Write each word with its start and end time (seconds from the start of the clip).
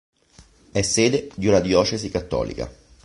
È 0.71 0.81
sede 0.81 1.29
di 1.35 1.45
una 1.45 1.59
diocesi 1.59 2.09
cattolica. 2.09 2.67